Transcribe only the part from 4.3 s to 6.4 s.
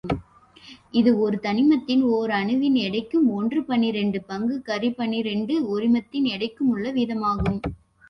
பங்கு கரி பனிரண்டு ஒரிமத்தின்